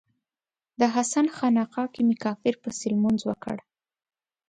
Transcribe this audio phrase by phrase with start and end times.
[0.79, 3.57] د حسن خانقا کې می کافر پسې لمونځ وکړ